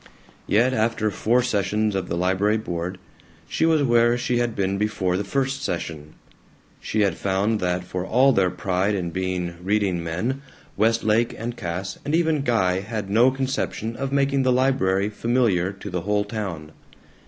[0.47, 2.97] Yet after four sessions of the library board
[3.47, 6.15] she was where she had been before the first session.
[6.79, 10.41] She had found that for all their pride in being reading men,
[10.75, 15.91] Westlake and Cass and even Guy had no conception of making the library familiar to
[15.91, 16.71] the whole town.